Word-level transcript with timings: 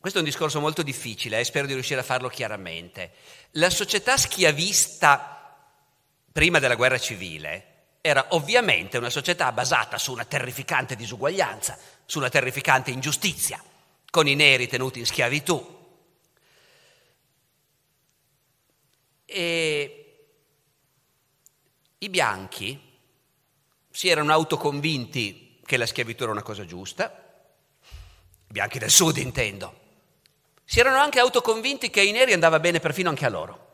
Questo 0.00 0.18
è 0.18 0.22
un 0.22 0.28
discorso 0.28 0.60
molto 0.60 0.82
difficile 0.82 1.40
e 1.40 1.44
spero 1.44 1.66
di 1.66 1.72
riuscire 1.72 2.00
a 2.00 2.04
farlo 2.04 2.28
chiaramente. 2.28 3.12
La 3.52 3.68
società 3.68 4.16
schiavista 4.16 5.56
prima 6.30 6.60
della 6.60 6.76
guerra 6.76 6.98
civile 6.98 7.96
era 8.00 8.26
ovviamente 8.30 8.96
una 8.96 9.10
società 9.10 9.50
basata 9.50 9.98
su 9.98 10.12
una 10.12 10.24
terrificante 10.24 10.94
disuguaglianza, 10.94 11.76
su 12.06 12.18
una 12.18 12.28
terrificante 12.28 12.92
ingiustizia, 12.92 13.60
con 14.08 14.28
i 14.28 14.36
neri 14.36 14.68
tenuti 14.68 15.00
in 15.00 15.06
schiavitù. 15.06 15.76
E 19.24 20.28
i 21.98 22.08
bianchi 22.08 22.80
si 23.90 24.08
erano 24.08 24.32
autoconvinti 24.32 25.60
che 25.66 25.76
la 25.76 25.86
schiavitù 25.86 26.22
era 26.22 26.32
una 26.32 26.42
cosa 26.42 26.64
giusta, 26.64 27.50
i 27.82 28.52
bianchi 28.52 28.78
del 28.78 28.90
sud 28.90 29.16
intendo, 29.16 29.86
si 30.70 30.80
erano 30.80 30.98
anche 30.98 31.18
autoconvinti 31.18 31.88
che 31.88 32.00
ai 32.00 32.10
neri 32.10 32.34
andava 32.34 32.60
bene 32.60 32.78
perfino 32.78 33.08
anche 33.08 33.24
a 33.24 33.30
loro. 33.30 33.68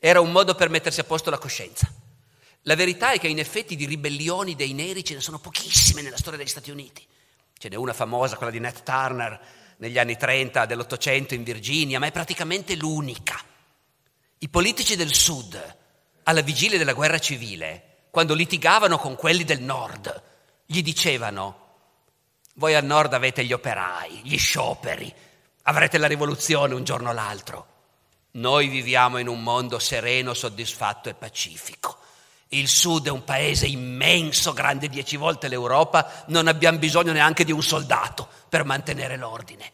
Era 0.00 0.22
un 0.22 0.32
modo 0.32 0.54
per 0.54 0.70
mettersi 0.70 1.00
a 1.00 1.04
posto 1.04 1.28
la 1.28 1.36
coscienza. 1.36 1.86
La 2.62 2.74
verità 2.74 3.10
è 3.12 3.18
che 3.18 3.28
in 3.28 3.38
effetti 3.38 3.76
di 3.76 3.84
ribellioni 3.84 4.54
dei 4.54 4.72
neri 4.72 5.04
ce 5.04 5.12
ne 5.12 5.20
sono 5.20 5.38
pochissime 5.38 6.00
nella 6.00 6.16
storia 6.16 6.38
degli 6.38 6.48
Stati 6.48 6.70
Uniti. 6.70 7.06
Ce 7.58 7.68
n'è 7.68 7.76
una 7.76 7.92
famosa, 7.92 8.36
quella 8.36 8.50
di 8.50 8.58
Nat 8.58 8.82
Turner, 8.84 9.38
negli 9.76 9.98
anni 9.98 10.16
30 10.16 10.64
dell'Ottocento 10.64 11.34
in 11.34 11.42
Virginia, 11.42 11.98
ma 11.98 12.06
è 12.06 12.10
praticamente 12.10 12.74
l'unica. 12.74 13.38
I 14.38 14.48
politici 14.48 14.96
del 14.96 15.12
sud, 15.12 15.76
alla 16.22 16.40
vigilia 16.40 16.78
della 16.78 16.94
guerra 16.94 17.18
civile, 17.18 18.06
quando 18.10 18.32
litigavano 18.32 18.96
con 18.96 19.14
quelli 19.14 19.44
del 19.44 19.60
nord, 19.60 20.22
gli 20.64 20.80
dicevano, 20.80 21.60
voi 22.54 22.74
al 22.74 22.84
nord 22.86 23.12
avete 23.12 23.44
gli 23.44 23.52
operai, 23.52 24.22
gli 24.24 24.38
scioperi, 24.38 25.14
Avrete 25.66 25.96
la 25.96 26.06
rivoluzione 26.06 26.74
un 26.74 26.84
giorno 26.84 27.08
o 27.08 27.12
l'altro. 27.12 27.66
Noi 28.32 28.68
viviamo 28.68 29.16
in 29.16 29.28
un 29.28 29.42
mondo 29.42 29.78
sereno, 29.78 30.34
soddisfatto 30.34 31.08
e 31.08 31.14
pacifico. 31.14 31.96
Il 32.48 32.68
Sud 32.68 33.06
è 33.06 33.10
un 33.10 33.24
paese 33.24 33.66
immenso, 33.66 34.52
grande 34.52 34.88
dieci 34.88 35.16
volte 35.16 35.48
l'Europa, 35.48 36.24
non 36.26 36.48
abbiamo 36.48 36.76
bisogno 36.76 37.12
neanche 37.12 37.44
di 37.44 37.52
un 37.52 37.62
soldato 37.62 38.28
per 38.48 38.64
mantenere 38.64 39.16
l'ordine. 39.16 39.72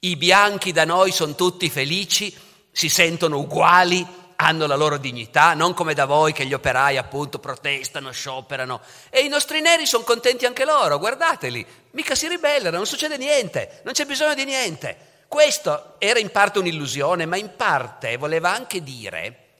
I 0.00 0.16
bianchi 0.16 0.72
da 0.72 0.86
noi 0.86 1.12
sono 1.12 1.34
tutti 1.34 1.68
felici, 1.68 2.34
si 2.72 2.88
sentono 2.88 3.38
uguali, 3.38 4.06
hanno 4.36 4.66
la 4.66 4.76
loro 4.76 4.96
dignità, 4.96 5.52
non 5.52 5.74
come 5.74 5.92
da 5.92 6.06
voi 6.06 6.32
che 6.32 6.46
gli 6.46 6.54
operai 6.54 6.96
appunto 6.96 7.38
protestano, 7.38 8.12
scioperano. 8.12 8.80
E 9.10 9.20
i 9.20 9.28
nostri 9.28 9.60
neri 9.60 9.84
sono 9.84 10.04
contenti 10.04 10.46
anche 10.46 10.64
loro, 10.64 10.98
guardateli, 10.98 11.66
mica 11.90 12.14
si 12.14 12.28
ribellano, 12.28 12.76
non 12.78 12.86
succede 12.86 13.18
niente, 13.18 13.82
non 13.84 13.92
c'è 13.92 14.06
bisogno 14.06 14.34
di 14.34 14.44
niente. 14.46 15.16
Questo 15.28 15.96
era 15.98 16.18
in 16.18 16.30
parte 16.30 16.58
un'illusione, 16.58 17.26
ma 17.26 17.36
in 17.36 17.54
parte 17.54 18.16
voleva 18.16 18.50
anche 18.50 18.82
dire 18.82 19.56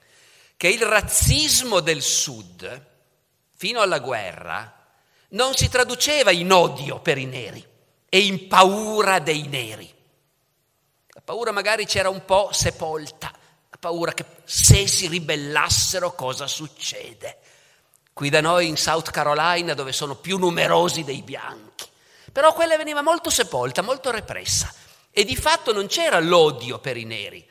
che 0.57 0.67
il 0.67 0.81
razzismo 0.81 1.79
del 1.79 2.01
Sud, 2.01 2.87
fino 3.55 3.79
alla 3.79 3.99
guerra, 3.99 4.87
non 5.29 5.53
si 5.53 5.69
traduceva 5.69 6.31
in 6.31 6.51
odio 6.51 6.99
per 6.99 7.19
i 7.19 7.25
neri 7.25 7.65
e 8.09 8.19
in 8.19 8.47
paura 8.47 9.19
dei 9.19 9.47
neri. 9.47 9.93
La 11.09 11.21
paura 11.23 11.51
magari 11.51 11.85
c'era 11.85 12.09
un 12.09 12.25
po' 12.25 12.49
sepolta, 12.51 13.31
la 13.69 13.77
paura 13.79 14.13
che 14.13 14.25
se 14.45 14.87
si 14.87 15.07
ribellassero 15.07 16.15
cosa 16.15 16.47
succede. 16.47 17.37
Qui 18.11 18.29
da 18.29 18.41
noi 18.41 18.67
in 18.67 18.75
South 18.75 19.11
Carolina, 19.11 19.75
dove 19.75 19.93
sono 19.93 20.15
più 20.15 20.39
numerosi 20.39 21.03
dei 21.03 21.21
bianchi. 21.21 21.87
Però 22.31 22.53
quella 22.53 22.75
veniva 22.75 23.01
molto 23.01 23.29
sepolta, 23.29 23.81
molto 23.83 24.09
repressa. 24.09 24.73
E 25.11 25.23
di 25.23 25.35
fatto 25.35 25.73
non 25.73 25.87
c'era 25.87 26.19
l'odio 26.19 26.79
per 26.79 26.97
i 26.97 27.05
neri. 27.05 27.47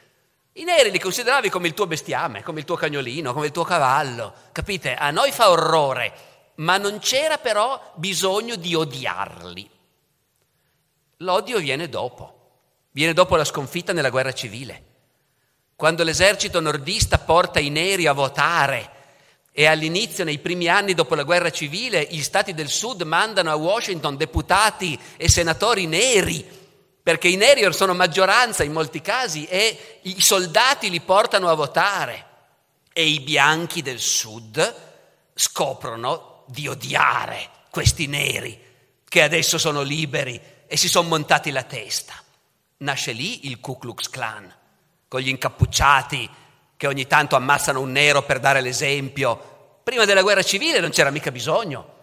I 0.59 0.65
neri 0.65 0.91
li 0.91 0.99
consideravi 0.99 1.51
come 1.51 1.69
il 1.69 1.75
tuo 1.75 1.87
bestiame, 1.87 2.43
come 2.43 2.61
il 2.61 2.65
tuo 2.65 2.77
cagnolino, 2.77 3.33
come 3.33 3.47
il 3.47 3.53
tuo 3.53 3.65
cavallo. 3.65 4.35
Capite? 4.53 4.95
A 4.95 5.11
noi 5.11 5.31
fa 5.31 5.51
orrore, 5.51 6.13
ma 6.57 6.79
non 6.79 6.99
c'era 6.99 7.39
però 7.39 7.93
bisogno 7.95 8.57
di 8.57 8.75
odiarli. 8.75 9.71
L'odio 11.19 11.59
viene 11.59 11.89
dopo. 11.89 12.35
Viene 12.91 13.13
dopo 13.13 13.37
la 13.37 13.45
sconfitta 13.45 13.93
nella 13.93 14.11
guerra 14.11 14.33
civile. 14.33 14.85
Quando 15.77 16.03
l'esercito 16.03 16.59
nordista 16.59 17.19
porta 17.19 17.61
i 17.61 17.71
neri 17.71 18.07
a 18.07 18.13
votare 18.13 18.91
e 19.53 19.67
all'inizio, 19.67 20.25
nei 20.25 20.39
primi 20.39 20.67
anni 20.67 20.95
dopo 20.95 21.15
la 21.15 21.23
guerra 21.23 21.51
civile, 21.51 22.09
gli 22.11 22.23
stati 22.23 22.55
del 22.55 22.69
sud 22.69 23.03
mandano 23.03 23.51
a 23.51 23.57
Washington 23.57 24.17
deputati 24.17 24.99
e 25.17 25.29
senatori 25.29 25.87
neri 25.87 26.45
perché 27.09 27.29
i 27.29 27.37
neri 27.37 27.67
sono 27.73 27.95
maggioranza 27.95 28.65
in 28.65 28.73
molti 28.73 29.01
casi 29.01 29.47
e 29.47 30.01
i 30.03 30.21
soldati 30.21 30.91
li 30.91 31.01
portano 31.01 31.49
a 31.49 31.55
votare 31.55 32.27
e 32.93 33.07
i 33.07 33.21
bianchi 33.21 33.81
del 33.81 33.99
sud 33.99 34.75
scoprono 35.33 36.45
di 36.49 36.69
odiare 36.69 37.49
questi 37.71 38.09
neri 38.09 38.63
che 39.09 39.23
adesso 39.23 39.57
sono 39.57 39.81
liberi 39.81 40.39
e 40.67 40.77
si 40.77 40.87
sono 40.87 41.09
montati 41.09 41.51
la 41.51 41.63
testa. 41.63 42.13
Nasce 42.77 43.13
lì 43.13 43.47
il 43.49 43.59
Ku 43.59 43.79
Klux 43.79 44.11
Klan, 44.11 44.55
con 45.09 45.23
gli 45.23 45.29
incappucciati 45.29 46.29
che 46.77 46.87
ogni 46.87 47.07
tanto 47.07 47.37
ammazzano 47.37 47.81
un 47.81 47.91
nero 47.91 48.23
per 48.23 48.39
dare 48.39 48.61
l'esempio. 48.61 49.79
Prima 49.83 50.05
della 50.05 50.21
guerra 50.21 50.43
civile 50.43 50.79
non 50.79 50.91
c'era 50.91 51.09
mica 51.09 51.31
bisogno 51.31 51.95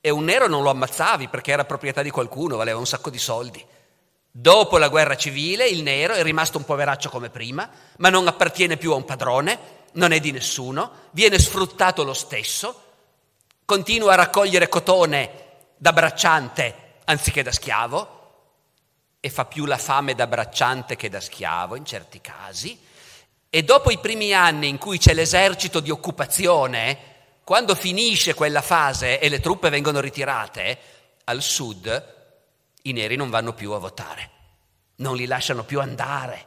e 0.00 0.08
un 0.08 0.24
nero 0.24 0.48
non 0.48 0.62
lo 0.62 0.70
ammazzavi 0.70 1.28
perché 1.28 1.52
era 1.52 1.66
proprietà 1.66 2.00
di 2.00 2.08
qualcuno, 2.08 2.56
valeva 2.56 2.78
un 2.78 2.86
sacco 2.86 3.10
di 3.10 3.18
soldi. 3.18 3.76
Dopo 4.40 4.78
la 4.78 4.86
guerra 4.86 5.16
civile 5.16 5.66
il 5.66 5.82
nero 5.82 6.14
è 6.14 6.22
rimasto 6.22 6.58
un 6.58 6.64
poveraccio 6.64 7.10
come 7.10 7.28
prima, 7.28 7.68
ma 7.96 8.08
non 8.08 8.28
appartiene 8.28 8.76
più 8.76 8.92
a 8.92 8.94
un 8.94 9.04
padrone, 9.04 9.58
non 9.94 10.12
è 10.12 10.20
di 10.20 10.30
nessuno, 10.30 11.08
viene 11.10 11.40
sfruttato 11.40 12.04
lo 12.04 12.14
stesso, 12.14 12.82
continua 13.64 14.12
a 14.12 14.14
raccogliere 14.14 14.68
cotone 14.68 15.46
da 15.76 15.92
bracciante 15.92 17.00
anziché 17.06 17.42
da 17.42 17.50
schiavo 17.50 18.16
e 19.18 19.28
fa 19.28 19.44
più 19.44 19.64
la 19.64 19.76
fame 19.76 20.14
da 20.14 20.28
bracciante 20.28 20.94
che 20.94 21.08
da 21.08 21.18
schiavo 21.18 21.74
in 21.74 21.84
certi 21.84 22.20
casi. 22.20 22.78
E 23.50 23.64
dopo 23.64 23.90
i 23.90 23.98
primi 23.98 24.32
anni 24.32 24.68
in 24.68 24.78
cui 24.78 24.98
c'è 24.98 25.14
l'esercito 25.14 25.80
di 25.80 25.90
occupazione, 25.90 26.98
quando 27.42 27.74
finisce 27.74 28.34
quella 28.34 28.62
fase 28.62 29.18
e 29.18 29.28
le 29.28 29.40
truppe 29.40 29.68
vengono 29.68 29.98
ritirate, 29.98 30.78
al 31.24 31.42
sud 31.42 32.17
i 32.88 32.92
neri 32.92 33.16
non 33.16 33.30
vanno 33.30 33.52
più 33.52 33.72
a 33.72 33.78
votare, 33.78 34.30
non 34.96 35.16
li 35.16 35.26
lasciano 35.26 35.64
più 35.64 35.80
andare. 35.80 36.46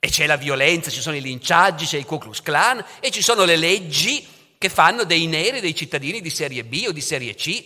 E 0.00 0.10
c'è 0.10 0.26
la 0.26 0.36
violenza, 0.36 0.90
ci 0.90 1.00
sono 1.00 1.16
i 1.16 1.20
linciaggi, 1.20 1.84
c'è 1.84 1.96
il 1.96 2.04
Ku 2.04 2.18
Klux 2.18 2.40
Klan 2.40 2.84
e 3.00 3.10
ci 3.10 3.22
sono 3.22 3.44
le 3.44 3.56
leggi 3.56 4.26
che 4.56 4.68
fanno 4.68 5.04
dei 5.04 5.26
neri 5.26 5.60
dei 5.60 5.74
cittadini 5.74 6.20
di 6.20 6.30
serie 6.30 6.64
B 6.64 6.84
o 6.88 6.92
di 6.92 7.00
serie 7.00 7.34
C, 7.34 7.64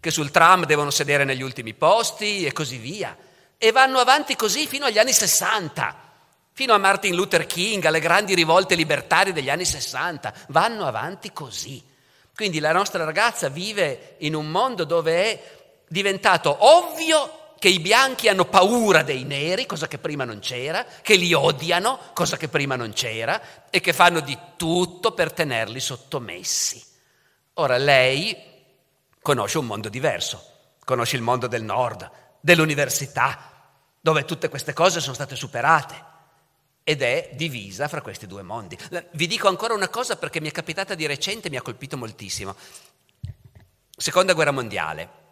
che 0.00 0.10
sul 0.10 0.30
tram 0.30 0.66
devono 0.66 0.90
sedere 0.90 1.24
negli 1.24 1.42
ultimi 1.42 1.74
posti 1.74 2.44
e 2.44 2.52
così 2.52 2.76
via. 2.76 3.16
E 3.56 3.72
vanno 3.72 3.98
avanti 3.98 4.36
così 4.36 4.66
fino 4.66 4.84
agli 4.84 4.98
anni 4.98 5.12
60, 5.12 6.12
fino 6.52 6.74
a 6.74 6.78
Martin 6.78 7.14
Luther 7.14 7.46
King, 7.46 7.84
alle 7.84 8.00
grandi 8.00 8.34
rivolte 8.34 8.74
libertarie 8.74 9.32
degli 9.32 9.48
anni 9.48 9.64
60. 9.64 10.32
Vanno 10.48 10.84
avanti 10.86 11.32
così. 11.32 11.82
Quindi 12.34 12.58
la 12.58 12.72
nostra 12.72 13.04
ragazza 13.04 13.48
vive 13.48 14.16
in 14.18 14.34
un 14.34 14.50
mondo 14.50 14.84
dove 14.84 15.14
è 15.14 15.63
diventato 15.88 16.56
ovvio 16.60 17.44
che 17.64 17.70
i 17.70 17.80
bianchi 17.80 18.28
hanno 18.28 18.44
paura 18.44 19.02
dei 19.02 19.24
neri, 19.24 19.64
cosa 19.64 19.88
che 19.88 19.96
prima 19.96 20.24
non 20.24 20.38
c'era, 20.38 20.84
che 21.00 21.14
li 21.14 21.32
odiano, 21.32 21.98
cosa 22.12 22.36
che 22.36 22.48
prima 22.48 22.76
non 22.76 22.92
c'era, 22.92 23.40
e 23.70 23.80
che 23.80 23.94
fanno 23.94 24.20
di 24.20 24.38
tutto 24.56 25.12
per 25.12 25.32
tenerli 25.32 25.80
sottomessi. 25.80 26.84
Ora 27.54 27.78
lei 27.78 28.36
conosce 29.22 29.56
un 29.56 29.64
mondo 29.64 29.88
diverso, 29.88 30.44
conosce 30.84 31.16
il 31.16 31.22
mondo 31.22 31.46
del 31.46 31.62
nord, 31.62 32.10
dell'università, 32.38 33.50
dove 33.98 34.26
tutte 34.26 34.50
queste 34.50 34.74
cose 34.74 35.00
sono 35.00 35.14
state 35.14 35.34
superate 35.34 36.04
ed 36.84 37.00
è 37.00 37.30
divisa 37.32 37.88
fra 37.88 38.02
questi 38.02 38.26
due 38.26 38.42
mondi. 38.42 38.78
Vi 39.12 39.26
dico 39.26 39.48
ancora 39.48 39.72
una 39.72 39.88
cosa 39.88 40.16
perché 40.16 40.38
mi 40.38 40.48
è 40.48 40.52
capitata 40.52 40.94
di 40.94 41.06
recente 41.06 41.46
e 41.46 41.50
mi 41.50 41.56
ha 41.56 41.62
colpito 41.62 41.96
moltissimo. 41.96 42.54
Seconda 43.96 44.34
guerra 44.34 44.50
mondiale 44.50 45.22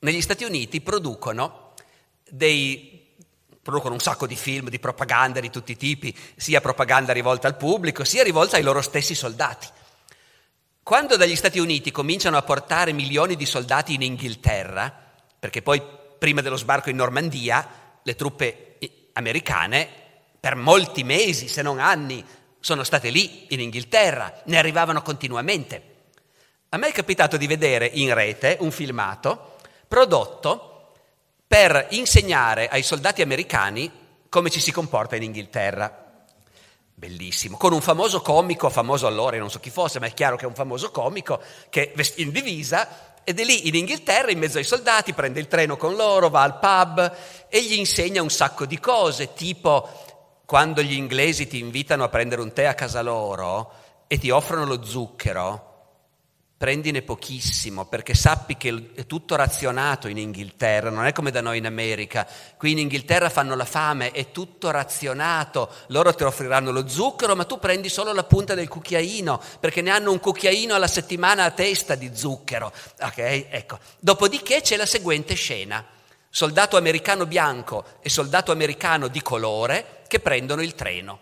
negli 0.00 0.20
Stati 0.20 0.44
Uniti 0.44 0.80
producono 0.80 1.72
dei 2.28 2.96
producono 3.66 3.94
un 3.94 4.00
sacco 4.00 4.28
di 4.28 4.36
film, 4.36 4.68
di 4.68 4.78
propaganda 4.78 5.40
di 5.40 5.50
tutti 5.50 5.72
i 5.72 5.76
tipi, 5.76 6.16
sia 6.36 6.60
propaganda 6.60 7.12
rivolta 7.12 7.48
al 7.48 7.56
pubblico, 7.56 8.04
sia 8.04 8.22
rivolta 8.22 8.56
ai 8.56 8.62
loro 8.62 8.80
stessi 8.80 9.12
soldati. 9.12 9.66
Quando 10.84 11.16
dagli 11.16 11.34
Stati 11.34 11.58
Uniti 11.58 11.90
cominciano 11.90 12.36
a 12.36 12.42
portare 12.42 12.92
milioni 12.92 13.34
di 13.34 13.44
soldati 13.44 13.94
in 13.94 14.02
Inghilterra, 14.02 14.94
perché 15.36 15.62
poi 15.62 15.82
prima 16.16 16.42
dello 16.42 16.56
sbarco 16.56 16.90
in 16.90 16.96
Normandia 16.96 17.98
le 18.04 18.14
truppe 18.14 18.78
americane 19.14 19.88
per 20.38 20.54
molti 20.54 21.02
mesi, 21.02 21.48
se 21.48 21.60
non 21.62 21.80
anni, 21.80 22.24
sono 22.60 22.84
state 22.84 23.10
lì 23.10 23.46
in 23.48 23.58
Inghilterra, 23.58 24.42
ne 24.44 24.58
arrivavano 24.58 25.02
continuamente. 25.02 25.94
A 26.68 26.76
me 26.76 26.86
è 26.86 26.92
capitato 26.92 27.36
di 27.36 27.48
vedere 27.48 27.90
in 27.92 28.14
rete 28.14 28.58
un 28.60 28.70
filmato 28.70 29.55
prodotto 29.86 30.92
per 31.46 31.86
insegnare 31.90 32.68
ai 32.68 32.82
soldati 32.82 33.22
americani 33.22 33.90
come 34.28 34.50
ci 34.50 34.60
si 34.60 34.72
comporta 34.72 35.16
in 35.16 35.22
Inghilterra. 35.22 36.04
Bellissimo, 36.94 37.56
con 37.56 37.72
un 37.72 37.80
famoso 37.80 38.22
comico, 38.22 38.70
famoso 38.70 39.06
allora, 39.06 39.36
non 39.36 39.50
so 39.50 39.60
chi 39.60 39.70
fosse, 39.70 40.00
ma 40.00 40.06
è 40.06 40.14
chiaro 40.14 40.36
che 40.36 40.44
è 40.44 40.48
un 40.48 40.54
famoso 40.54 40.90
comico, 40.90 41.40
che 41.68 41.92
in 42.16 42.30
divisa 42.30 43.14
ed 43.22 43.40
è 43.40 43.44
lì 43.44 43.68
in 43.68 43.74
Inghilterra, 43.74 44.30
in 44.30 44.38
mezzo 44.38 44.58
ai 44.58 44.64
soldati, 44.64 45.12
prende 45.12 45.40
il 45.40 45.48
treno 45.48 45.76
con 45.76 45.94
loro, 45.94 46.30
va 46.30 46.42
al 46.42 46.58
pub 46.58 47.16
e 47.48 47.62
gli 47.62 47.74
insegna 47.74 48.22
un 48.22 48.30
sacco 48.30 48.64
di 48.66 48.78
cose, 48.78 49.34
tipo 49.34 49.88
quando 50.46 50.80
gli 50.80 50.92
inglesi 50.92 51.48
ti 51.48 51.58
invitano 51.58 52.04
a 52.04 52.08
prendere 52.08 52.40
un 52.40 52.52
tè 52.52 52.64
a 52.64 52.74
casa 52.74 53.02
loro 53.02 53.72
e 54.06 54.16
ti 54.18 54.30
offrono 54.30 54.64
lo 54.64 54.84
zucchero, 54.84 55.65
prendine 56.58 57.02
pochissimo 57.02 57.84
perché 57.84 58.14
sappi 58.14 58.56
che 58.56 58.92
è 58.94 59.06
tutto 59.06 59.36
razionato 59.36 60.08
in 60.08 60.16
Inghilterra, 60.16 60.88
non 60.88 61.04
è 61.04 61.12
come 61.12 61.30
da 61.30 61.42
noi 61.42 61.58
in 61.58 61.66
America. 61.66 62.26
Qui 62.56 62.70
in 62.70 62.78
Inghilterra 62.78 63.28
fanno 63.28 63.54
la 63.54 63.66
fame, 63.66 64.10
è 64.10 64.30
tutto 64.30 64.70
razionato, 64.70 65.70
loro 65.88 66.14
ti 66.14 66.24
offriranno 66.24 66.70
lo 66.70 66.88
zucchero, 66.88 67.36
ma 67.36 67.44
tu 67.44 67.58
prendi 67.58 67.90
solo 67.90 68.12
la 68.12 68.24
punta 68.24 68.54
del 68.54 68.68
cucchiaino 68.68 69.40
perché 69.60 69.82
ne 69.82 69.90
hanno 69.90 70.12
un 70.12 70.18
cucchiaino 70.18 70.74
alla 70.74 70.86
settimana 70.86 71.44
a 71.44 71.50
testa 71.50 71.94
di 71.94 72.10
zucchero. 72.14 72.72
Ok, 73.00 73.18
ecco. 73.18 73.78
Dopodiché 74.00 74.62
c'è 74.62 74.76
la 74.76 74.86
seguente 74.86 75.34
scena. 75.34 75.84
Soldato 76.30 76.76
americano 76.76 77.26
bianco 77.26 77.84
e 78.00 78.08
soldato 78.08 78.52
americano 78.52 79.08
di 79.08 79.22
colore 79.22 80.02
che 80.06 80.20
prendono 80.20 80.62
il 80.62 80.74
treno. 80.74 81.20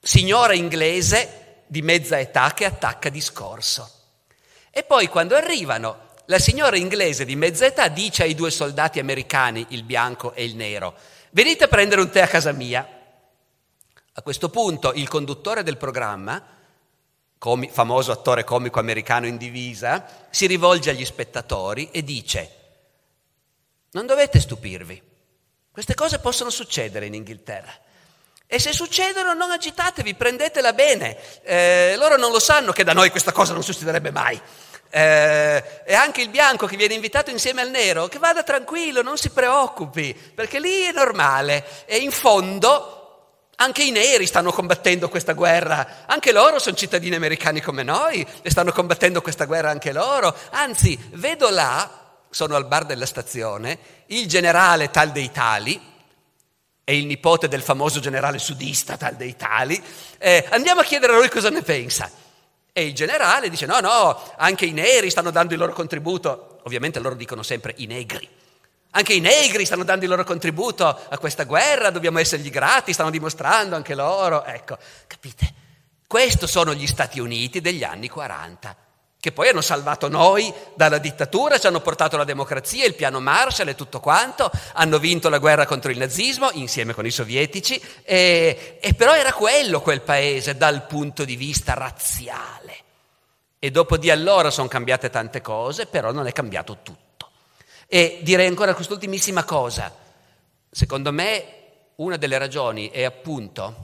Signora 0.00 0.54
inglese 0.54 1.64
di 1.66 1.82
mezza 1.82 2.18
età 2.18 2.52
che 2.54 2.64
attacca 2.64 3.08
discorso. 3.08 3.90
E 4.76 4.82
poi 4.82 5.08
quando 5.08 5.34
arrivano, 5.34 6.10
la 6.26 6.38
signora 6.38 6.76
inglese 6.76 7.24
di 7.24 7.34
mezza 7.34 7.64
età 7.64 7.88
dice 7.88 8.24
ai 8.24 8.34
due 8.34 8.50
soldati 8.50 8.98
americani, 8.98 9.64
il 9.70 9.84
bianco 9.84 10.34
e 10.34 10.44
il 10.44 10.54
nero, 10.54 10.94
venite 11.30 11.64
a 11.64 11.68
prendere 11.68 12.02
un 12.02 12.10
tè 12.10 12.20
a 12.20 12.26
casa 12.26 12.52
mia. 12.52 12.86
A 14.12 14.20
questo 14.20 14.50
punto 14.50 14.92
il 14.92 15.08
conduttore 15.08 15.62
del 15.62 15.78
programma, 15.78 16.46
comi, 17.38 17.70
famoso 17.70 18.12
attore 18.12 18.44
comico 18.44 18.78
americano 18.78 19.26
in 19.26 19.38
divisa, 19.38 20.26
si 20.28 20.44
rivolge 20.44 20.90
agli 20.90 21.06
spettatori 21.06 21.88
e 21.90 22.04
dice, 22.04 22.50
non 23.92 24.04
dovete 24.04 24.38
stupirvi, 24.38 25.02
queste 25.70 25.94
cose 25.94 26.18
possono 26.18 26.50
succedere 26.50 27.06
in 27.06 27.14
Inghilterra. 27.14 27.72
E 28.48 28.60
se 28.60 28.72
succedono 28.72 29.34
non 29.34 29.50
agitatevi, 29.50 30.14
prendetela 30.14 30.72
bene. 30.72 31.18
Eh, 31.42 31.96
loro 31.96 32.16
non 32.16 32.30
lo 32.30 32.38
sanno 32.38 32.70
che 32.70 32.84
da 32.84 32.92
noi 32.92 33.10
questa 33.10 33.32
cosa 33.32 33.52
non 33.52 33.64
succederebbe 33.64 34.12
mai. 34.12 34.40
Eh, 34.88 35.82
e 35.84 35.94
anche 35.94 36.22
il 36.22 36.28
bianco 36.28 36.66
che 36.66 36.76
viene 36.76 36.94
invitato 36.94 37.30
insieme 37.30 37.60
al 37.60 37.70
nero, 37.70 38.06
che 38.06 38.18
vada 38.18 38.42
tranquillo, 38.42 39.02
non 39.02 39.16
si 39.16 39.30
preoccupi, 39.30 40.14
perché 40.14 40.60
lì 40.60 40.84
è 40.84 40.92
normale. 40.92 41.64
E 41.86 41.98
in 41.98 42.10
fondo 42.10 42.96
anche 43.56 43.82
i 43.82 43.90
neri 43.90 44.26
stanno 44.26 44.52
combattendo 44.52 45.08
questa 45.08 45.32
guerra, 45.32 46.04
anche 46.06 46.32
loro 46.32 46.58
sono 46.58 46.76
cittadini 46.76 47.14
americani 47.14 47.60
come 47.60 47.82
noi 47.82 48.26
e 48.42 48.50
stanno 48.50 48.72
combattendo 48.72 49.22
questa 49.22 49.46
guerra 49.46 49.70
anche 49.70 49.92
loro. 49.92 50.34
Anzi, 50.50 50.98
vedo 51.12 51.48
là, 51.48 51.90
sono 52.28 52.54
al 52.54 52.66
bar 52.66 52.84
della 52.84 53.06
stazione, 53.06 53.78
il 54.06 54.26
generale 54.28 54.90
tal 54.90 55.10
dei 55.10 55.30
tali, 55.32 55.94
è 56.84 56.92
il 56.92 57.06
nipote 57.06 57.48
del 57.48 57.62
famoso 57.62 57.98
generale 57.98 58.38
sudista 58.38 58.96
tal 58.96 59.16
dei 59.16 59.34
tali, 59.36 59.82
eh, 60.18 60.46
andiamo 60.50 60.82
a 60.82 60.84
chiedere 60.84 61.14
a 61.14 61.16
lui 61.16 61.30
cosa 61.30 61.48
ne 61.48 61.62
pensa. 61.62 62.10
E 62.78 62.84
il 62.84 62.92
generale 62.92 63.48
dice 63.48 63.64
no, 63.64 63.80
no, 63.80 64.34
anche 64.36 64.66
i 64.66 64.72
neri 64.72 65.08
stanno 65.08 65.30
dando 65.30 65.54
il 65.54 65.58
loro 65.58 65.72
contributo, 65.72 66.58
ovviamente 66.64 66.98
loro 66.98 67.14
dicono 67.14 67.42
sempre 67.42 67.72
i 67.78 67.86
negri. 67.86 68.28
Anche 68.90 69.14
i 69.14 69.20
negri 69.20 69.64
stanno 69.64 69.82
dando 69.82 70.04
il 70.04 70.10
loro 70.10 70.24
contributo 70.24 70.84
a 70.84 71.16
questa 71.16 71.44
guerra, 71.44 71.88
dobbiamo 71.88 72.18
essergli 72.18 72.50
grati, 72.50 72.92
stanno 72.92 73.08
dimostrando 73.08 73.76
anche 73.76 73.94
loro. 73.94 74.44
Ecco, 74.44 74.76
capite? 75.06 75.54
Questi 76.06 76.46
sono 76.46 76.74
gli 76.74 76.86
Stati 76.86 77.18
Uniti 77.18 77.62
degli 77.62 77.82
anni 77.82 78.10
40 78.10 78.76
che 79.26 79.32
poi 79.32 79.48
hanno 79.48 79.60
salvato 79.60 80.08
noi 80.08 80.54
dalla 80.74 80.98
dittatura, 80.98 81.58
ci 81.58 81.66
hanno 81.66 81.80
portato 81.80 82.16
la 82.16 82.22
democrazia, 82.22 82.84
il 82.84 82.94
piano 82.94 83.18
Marshall 83.18 83.66
e 83.66 83.74
tutto 83.74 83.98
quanto, 83.98 84.48
hanno 84.74 85.00
vinto 85.00 85.28
la 85.28 85.38
guerra 85.38 85.66
contro 85.66 85.90
il 85.90 85.98
nazismo 85.98 86.50
insieme 86.52 86.94
con 86.94 87.04
i 87.04 87.10
sovietici, 87.10 87.80
e, 88.04 88.78
e 88.80 88.94
però 88.94 89.16
era 89.16 89.32
quello 89.32 89.80
quel 89.80 90.02
paese 90.02 90.56
dal 90.56 90.86
punto 90.86 91.24
di 91.24 91.34
vista 91.34 91.74
razziale. 91.74 92.65
E 93.66 93.72
dopo 93.72 93.96
di 93.96 94.10
allora 94.10 94.52
sono 94.52 94.68
cambiate 94.68 95.10
tante 95.10 95.40
cose, 95.40 95.86
però 95.86 96.12
non 96.12 96.28
è 96.28 96.32
cambiato 96.32 96.78
tutto. 96.84 97.30
E 97.88 98.20
direi 98.22 98.46
ancora 98.46 98.74
quest'ultimissima 98.74 99.42
cosa. 99.42 99.92
Secondo 100.70 101.10
me 101.10 101.92
una 101.96 102.16
delle 102.16 102.38
ragioni 102.38 102.90
è 102.90 103.02
appunto 103.02 103.74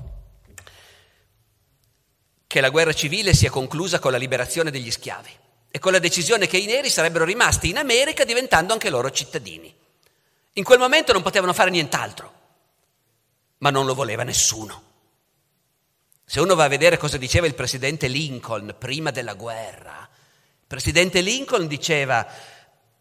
che 2.46 2.60
la 2.60 2.68
guerra 2.68 2.92
civile 2.92 3.34
sia 3.34 3.50
conclusa 3.50 3.98
con 3.98 4.12
la 4.12 4.18
liberazione 4.18 4.70
degli 4.70 4.88
schiavi 4.88 5.36
e 5.68 5.80
con 5.80 5.90
la 5.90 5.98
decisione 5.98 6.46
che 6.46 6.58
i 6.58 6.66
neri 6.66 6.88
sarebbero 6.88 7.24
rimasti 7.24 7.68
in 7.68 7.78
America 7.78 8.22
diventando 8.22 8.72
anche 8.72 8.88
loro 8.88 9.10
cittadini. 9.10 9.74
In 10.52 10.62
quel 10.62 10.78
momento 10.78 11.12
non 11.12 11.22
potevano 11.22 11.52
fare 11.52 11.70
nient'altro, 11.70 12.32
ma 13.58 13.70
non 13.70 13.84
lo 13.86 13.94
voleva 13.94 14.22
nessuno. 14.22 14.91
Se 16.32 16.40
uno 16.40 16.54
va 16.54 16.64
a 16.64 16.68
vedere 16.68 16.96
cosa 16.96 17.18
diceva 17.18 17.46
il 17.46 17.54
presidente 17.54 18.06
Lincoln 18.06 18.74
prima 18.78 19.10
della 19.10 19.34
guerra, 19.34 20.08
il 20.10 20.66
presidente 20.66 21.20
Lincoln 21.20 21.66
diceva, 21.66 22.26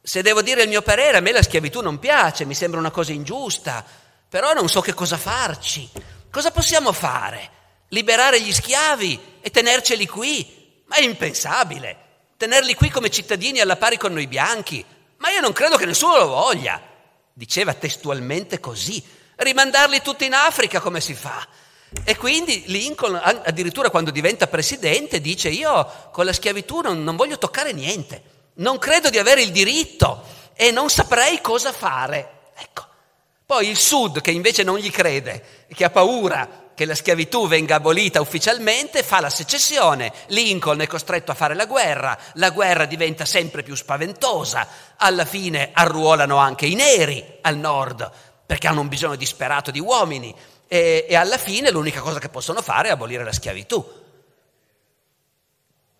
se 0.01 0.21
devo 0.21 0.41
dire 0.41 0.63
il 0.63 0.67
mio 0.67 0.81
parere, 0.81 1.15
a 1.15 1.21
me 1.21 1.31
la 1.31 1.41
schiavitù 1.41 1.79
non 1.79 1.97
piace, 1.97 2.43
mi 2.43 2.53
sembra 2.53 2.77
una 2.77 2.91
cosa 2.91 3.13
ingiusta, 3.13 3.85
però 4.27 4.51
non 4.51 4.67
so 4.67 4.81
che 4.81 4.93
cosa 4.93 5.15
farci. 5.15 5.89
Cosa 6.29 6.51
possiamo 6.51 6.91
fare? 6.91 7.51
liberare 7.91 8.41
gli 8.41 8.51
schiavi 8.51 9.37
e 9.39 9.49
tenerceli 9.49 10.07
qui. 10.07 10.83
Ma 10.87 10.97
è 10.97 11.01
impensabile. 11.01 11.99
Tenerli 12.35 12.75
qui 12.75 12.89
come 12.89 13.09
cittadini 13.09 13.61
alla 13.61 13.77
pari 13.77 13.95
con 13.97 14.11
noi 14.11 14.27
bianchi. 14.27 14.83
Ma 15.19 15.31
io 15.31 15.39
non 15.39 15.53
credo 15.53 15.77
che 15.77 15.85
nessuno 15.85 16.17
lo 16.17 16.27
voglia. 16.27 16.81
Diceva 17.31 17.73
testualmente 17.75 18.59
così. 18.59 19.01
Rimandarli 19.37 20.01
tutti 20.01 20.25
in 20.25 20.33
Africa 20.33 20.81
come 20.81 20.99
si 20.99 21.13
fa? 21.13 21.47
E 22.03 22.15
quindi 22.15 22.63
Lincoln, 22.67 23.19
addirittura 23.21 23.89
quando 23.89 24.11
diventa 24.11 24.47
presidente, 24.47 25.19
dice 25.19 25.49
io 25.49 26.09
con 26.11 26.25
la 26.25 26.33
schiavitù 26.33 26.79
non, 26.79 27.03
non 27.03 27.15
voglio 27.15 27.37
toccare 27.37 27.73
niente. 27.73 28.23
Non 28.55 28.77
credo 28.77 29.09
di 29.09 29.17
avere 29.17 29.41
il 29.41 29.51
diritto 29.51 30.23
e 30.53 30.71
non 30.71 30.89
saprei 30.89 31.41
cosa 31.41 31.71
fare. 31.71 32.51
Ecco. 32.57 32.85
Poi 33.45 33.67
il 33.67 33.77
Sud, 33.77 34.21
che 34.21 34.31
invece 34.31 34.63
non 34.63 34.77
gli 34.77 34.89
crede, 34.89 35.65
che 35.73 35.83
ha 35.83 35.89
paura 35.89 36.69
che 36.73 36.85
la 36.85 36.95
schiavitù 36.95 37.47
venga 37.47 37.75
abolita 37.75 38.21
ufficialmente, 38.21 39.03
fa 39.03 39.19
la 39.19 39.29
secessione, 39.29 40.11
Lincoln 40.27 40.79
è 40.79 40.87
costretto 40.87 41.31
a 41.31 41.35
fare 41.35 41.53
la 41.53 41.65
guerra, 41.65 42.17
la 42.35 42.49
guerra 42.49 42.85
diventa 42.85 43.25
sempre 43.25 43.61
più 43.61 43.75
spaventosa, 43.75 44.67
alla 44.95 45.25
fine 45.25 45.71
arruolano 45.73 46.37
anche 46.37 46.65
i 46.65 46.73
neri 46.73 47.23
al 47.41 47.57
nord, 47.57 48.09
perché 48.45 48.67
hanno 48.67 48.81
un 48.81 48.87
bisogno 48.87 49.15
disperato 49.15 49.69
di 49.69 49.79
uomini, 49.79 50.33
e, 50.73 51.05
e 51.09 51.15
alla 51.15 51.37
fine 51.37 51.69
l'unica 51.69 51.99
cosa 51.99 52.17
che 52.17 52.29
possono 52.29 52.61
fare 52.61 52.87
è 52.87 52.91
abolire 52.91 53.25
la 53.25 53.33
schiavitù. 53.33 53.85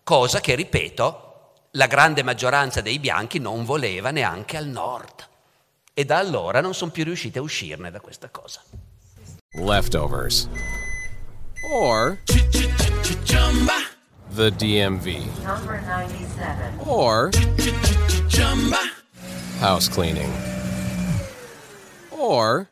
Cosa 0.02 0.40
che, 0.40 0.54
ripeto, 0.54 1.50
la 1.72 1.86
grande 1.86 2.22
maggioranza 2.22 2.80
dei 2.80 2.98
bianchi 2.98 3.38
non 3.38 3.66
voleva 3.66 4.10
neanche 4.10 4.56
al 4.56 4.64
nord. 4.64 5.28
E 5.92 6.06
da 6.06 6.16
allora 6.16 6.62
non 6.62 6.72
sono 6.72 6.90
più 6.90 7.04
riusciti 7.04 7.36
a 7.36 7.42
uscirne 7.42 7.90
da 7.90 8.00
questa 8.00 8.30
cosa. 8.30 8.62
leftovers, 9.56 10.48
or 11.70 12.18
the 14.34 14.50
DMV, 14.56 15.26
Number 15.44 15.82
97. 15.82 16.78
or 16.86 17.28
house 19.60 19.86
cleaning, 19.90 20.32
or 22.08 22.71